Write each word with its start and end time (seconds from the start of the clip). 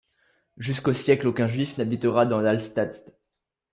Jusqu'au 0.57 0.95
siècle, 0.95 1.27
aucun 1.27 1.45
Juif 1.45 1.77
n'habitera 1.77 2.25
dans 2.25 2.41
l'Alstadt. 2.41 3.19